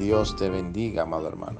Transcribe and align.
Dios 0.00 0.34
te 0.34 0.48
bendiga, 0.48 1.02
amado 1.02 1.28
hermano. 1.28 1.58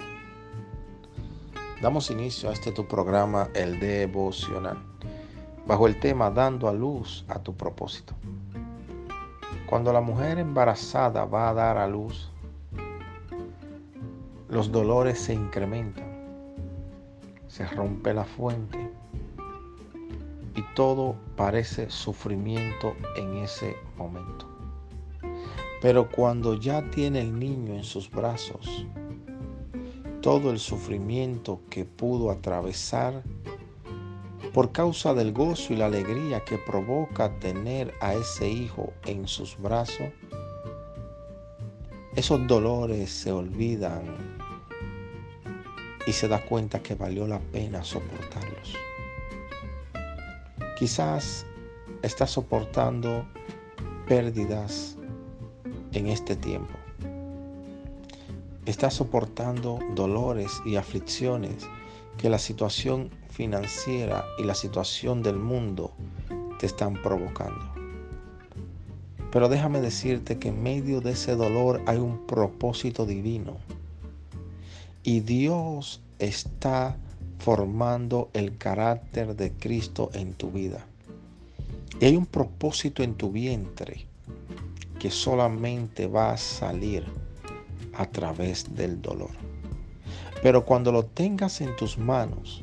Damos 1.83 2.11
inicio 2.11 2.49
a 2.49 2.55
este 2.55 2.73
tu 2.73 2.87
programa, 2.87 3.51
el 3.53 3.79
devocional, 3.79 4.79
bajo 5.67 5.87
el 5.87 6.01
tema 6.01 6.31
Dando 6.31 6.67
a 6.67 6.73
luz 6.73 7.23
a 7.29 7.39
tu 7.39 7.55
propósito. 7.55 8.15
Cuando 9.69 9.93
la 9.93 10.01
mujer 10.01 10.39
embarazada 10.39 11.27
va 11.27 11.51
a 11.51 11.55
dar 11.55 11.77
a 11.77 11.87
luz, 11.87 12.33
los 14.49 14.73
dolores 14.73 15.21
se 15.21 15.35
incrementan, 15.35 16.11
se 17.47 17.67
rompe 17.67 18.15
la 18.15 18.25
fuente 18.25 18.91
y 20.55 20.63
todo 20.75 21.15
parece 21.37 21.91
sufrimiento 21.91 22.97
en 23.17 23.37
ese 23.37 23.77
momento. 23.99 24.60
Pero 25.81 26.11
cuando 26.11 26.55
ya 26.55 26.91
tiene 26.91 27.21
el 27.23 27.39
niño 27.39 27.75
en 27.75 27.85
sus 27.85 28.11
brazos, 28.11 28.87
todo 30.21 30.51
el 30.51 30.59
sufrimiento 30.59 31.63
que 31.71 31.85
pudo 31.87 32.31
atravesar 32.31 33.23
por 34.53 34.73
causa 34.73 35.15
del 35.15 35.33
gozo 35.33 35.73
y 35.73 35.77
la 35.77 35.87
alegría 35.87 36.45
que 36.45 36.59
provoca 36.59 37.39
tener 37.39 37.95
a 38.01 38.15
ese 38.15 38.49
hijo 38.49 38.93
en 39.07 39.27
sus 39.27 39.57
brazos, 39.57 40.11
esos 42.17 42.47
dolores 42.47 43.11
se 43.11 43.33
olvidan 43.33 44.03
y 46.07 46.13
se 46.13 46.29
da 46.29 46.45
cuenta 46.45 46.83
que 46.83 46.95
valió 46.95 47.27
la 47.27 47.39
pena 47.39 47.85
soportarlos. 47.85 48.75
Quizás 50.79 51.47
está 52.03 52.27
soportando 52.27 53.25
pérdidas 54.09 54.97
en 55.93 56.07
este 56.07 56.37
tiempo. 56.37 56.75
Estás 58.67 58.95
soportando 58.95 59.79
dolores 59.95 60.61
y 60.65 60.77
aflicciones 60.77 61.67
que 62.19 62.29
la 62.29 62.39
situación 62.39 63.11
financiera 63.31 64.25
y 64.39 64.45
la 64.45 64.55
situación 64.55 65.23
del 65.23 65.37
mundo 65.37 65.93
te 66.59 66.67
están 66.67 66.95
provocando. 66.95 67.73
Pero 69.33 69.49
déjame 69.49 69.81
decirte 69.81 70.39
que 70.39 70.49
en 70.49 70.63
medio 70.63 71.01
de 71.01 71.13
ese 71.13 71.37
dolor 71.37 71.81
hay 71.87 71.99
un 71.99 72.27
propósito 72.27 73.07
divino. 73.07 73.57
Y 75.03 75.21
Dios 75.21 76.03
está 76.19 76.97
formando 77.39 78.29
el 78.35 78.59
carácter 78.59 79.37
de 79.37 79.53
Cristo 79.53 80.11
en 80.13 80.35
tu 80.35 80.51
vida. 80.51 80.85
Y 82.01 82.05
hay 82.07 82.17
un 82.17 82.27
propósito 82.27 83.03
en 83.03 83.15
tu 83.15 83.31
vientre 83.31 84.10
que 85.01 85.11
solamente 85.11 86.07
va 86.07 86.31
a 86.31 86.37
salir 86.37 87.05
a 87.95 88.07
través 88.07 88.77
del 88.77 89.03
dolor. 89.03 89.31
Pero 90.43 90.65
cuando 90.65 90.93
lo 90.93 91.05
tengas 91.05 91.61
en 91.61 91.75
tus 91.75 91.99
manos, 91.99 92.63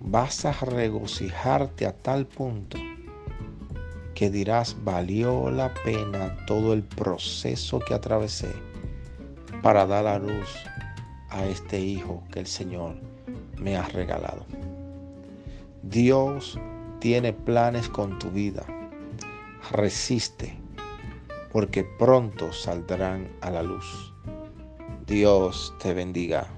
vas 0.00 0.44
a 0.44 0.52
regocijarte 0.52 1.86
a 1.86 1.92
tal 1.92 2.26
punto 2.26 2.78
que 4.14 4.30
dirás, 4.30 4.76
valió 4.82 5.48
la 5.48 5.72
pena 5.84 6.36
todo 6.46 6.72
el 6.72 6.82
proceso 6.82 7.78
que 7.78 7.94
atravesé 7.94 8.52
para 9.62 9.86
dar 9.86 10.08
a 10.08 10.18
luz 10.18 10.48
a 11.30 11.46
este 11.46 11.78
hijo 11.78 12.24
que 12.32 12.40
el 12.40 12.48
Señor 12.48 12.96
me 13.58 13.76
ha 13.76 13.86
regalado. 13.86 14.44
Dios 15.82 16.58
tiene 16.98 17.32
planes 17.32 17.88
con 17.88 18.18
tu 18.18 18.30
vida. 18.30 18.66
Resiste, 19.70 20.57
porque 21.52 21.84
pronto 21.84 22.52
saldrán 22.52 23.30
a 23.40 23.50
la 23.50 23.62
luz. 23.62 24.14
Dios 25.06 25.74
te 25.78 25.94
bendiga. 25.94 26.57